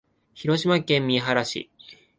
[0.33, 1.69] 広島県三原市